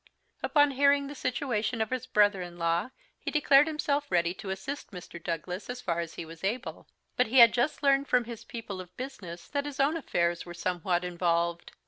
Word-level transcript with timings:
Upon 0.41 0.71
hearing 0.71 1.05
the 1.05 1.13
situation 1.13 1.79
of 1.79 1.91
his 1.91 2.07
brother 2.07 2.41
in 2.41 2.57
law 2.57 2.89
he 3.19 3.29
declared 3.29 3.67
himself 3.67 4.07
ready 4.09 4.33
to 4.33 4.49
assist 4.49 4.89
Mr. 4.89 5.23
Douglas 5.23 5.69
as 5.69 5.79
far 5.79 5.99
as 5.99 6.15
he 6.15 6.25
was 6.25 6.43
able; 6.43 6.87
but 7.15 7.27
he 7.27 7.37
had 7.37 7.53
just 7.53 7.83
learned 7.83 8.07
from 8.07 8.23
his 8.23 8.43
people 8.43 8.81
of 8.81 8.97
business 8.97 9.47
that 9.49 9.67
his 9.67 9.79
own 9.79 9.95
affairs 9.95 10.43
were 10.43 10.55
somewhat 10.55 11.05
involved. 11.05 11.73